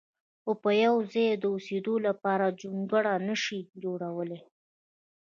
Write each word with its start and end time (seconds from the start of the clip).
خو 0.41 0.51
په 0.63 0.69
یو 0.83 0.95
ځای 1.13 1.29
د 1.37 1.43
اوسېدلو 1.53 1.95
لپاره 2.07 2.55
جونګړه 2.61 3.13
نه 3.27 3.35
شي 3.43 3.59
جوړولی. 3.83 4.39